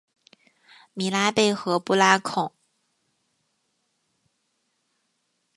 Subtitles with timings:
[0.95, 2.51] 米拉贝和布拉孔。